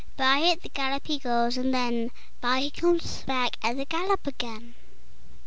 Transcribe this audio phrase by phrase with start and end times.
[0.17, 2.09] By at the gallop he goes, and then
[2.41, 4.73] By he comes back at the gallop again.